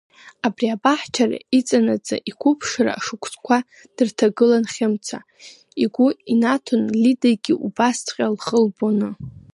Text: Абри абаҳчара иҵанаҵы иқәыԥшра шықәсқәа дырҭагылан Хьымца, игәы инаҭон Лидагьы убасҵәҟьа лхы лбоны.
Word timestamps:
Абри 0.45 0.67
абаҳчара 0.75 1.37
иҵанаҵы 1.57 2.17
иқәыԥшра 2.29 2.93
шықәсқәа 3.03 3.57
дырҭагылан 3.95 4.63
Хьымца, 4.73 5.19
игәы 5.83 6.07
инаҭон 6.31 6.83
Лидагьы 7.01 7.53
убасҵәҟьа 7.65 8.27
лхы 8.33 8.57
лбоны. 8.65 9.09